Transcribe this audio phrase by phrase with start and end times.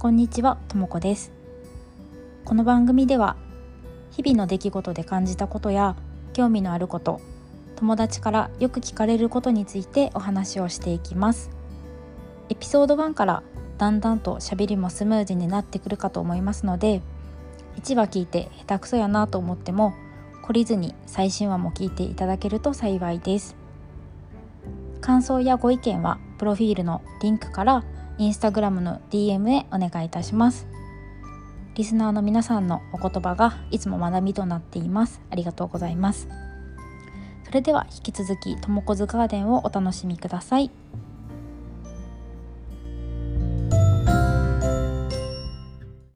[0.00, 1.30] こんにちは、ともこです。
[2.46, 3.36] この番組では
[4.10, 5.94] 日々の出来事で感じたことや
[6.32, 7.20] 興味のあること
[7.76, 11.50] 友達からよく聞かれることについてお話をしていきます。
[12.48, 13.42] エピソード1から
[13.76, 17.02] だんだんと喋りもスムーズになってくるかと思いますので
[17.76, 19.92] 1話聞いて下手くそやなと思っても
[20.42, 23.54] 懲りずに最新話も聞いていただけると幸いです。
[25.02, 27.84] 感想やご意見はプロフィールのリンクから
[28.20, 30.66] インスタグラムの DM へお願いいたします。
[31.74, 35.22] リスナーの皆さんのお言葉がいつも学びとなっています。
[35.30, 36.28] ありがとうございます。
[37.46, 40.70] それでは引き続きともこずガーデンをお楽しみください。